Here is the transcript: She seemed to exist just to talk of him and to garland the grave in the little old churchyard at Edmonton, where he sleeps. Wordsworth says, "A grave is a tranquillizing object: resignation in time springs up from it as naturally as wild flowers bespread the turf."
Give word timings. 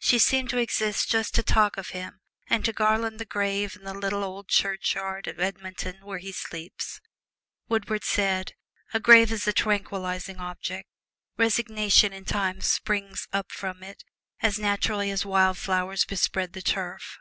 She 0.00 0.18
seemed 0.18 0.50
to 0.50 0.58
exist 0.58 1.08
just 1.08 1.32
to 1.36 1.44
talk 1.44 1.76
of 1.76 1.90
him 1.90 2.18
and 2.48 2.64
to 2.64 2.72
garland 2.72 3.20
the 3.20 3.24
grave 3.24 3.76
in 3.76 3.84
the 3.84 3.94
little 3.94 4.24
old 4.24 4.48
churchyard 4.48 5.28
at 5.28 5.38
Edmonton, 5.38 6.00
where 6.02 6.18
he 6.18 6.32
sleeps. 6.32 7.00
Wordsworth 7.68 8.02
says, 8.02 8.46
"A 8.92 8.98
grave 8.98 9.30
is 9.30 9.46
a 9.46 9.52
tranquillizing 9.52 10.40
object: 10.40 10.88
resignation 11.36 12.12
in 12.12 12.24
time 12.24 12.60
springs 12.60 13.28
up 13.32 13.52
from 13.52 13.84
it 13.84 14.02
as 14.40 14.58
naturally 14.58 15.08
as 15.12 15.24
wild 15.24 15.56
flowers 15.56 16.04
bespread 16.04 16.52
the 16.52 16.62
turf." 16.62 17.18